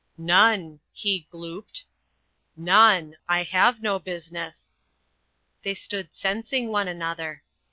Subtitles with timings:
[0.17, 1.83] "None," he glooped,
[2.55, 3.17] "none.
[3.29, 4.73] I have no business."
[5.61, 7.43] They stood sensing one another.